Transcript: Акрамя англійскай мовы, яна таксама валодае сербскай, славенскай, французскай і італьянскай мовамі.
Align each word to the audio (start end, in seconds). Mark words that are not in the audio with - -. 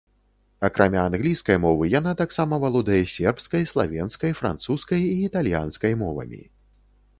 Акрамя 0.69 1.01
англійскай 1.09 1.57
мовы, 1.65 1.83
яна 1.99 2.13
таксама 2.21 2.59
валодае 2.65 3.03
сербскай, 3.17 3.67
славенскай, 3.73 4.31
французскай 4.41 5.07
і 5.13 5.15
італьянскай 5.29 5.93
мовамі. 6.05 6.43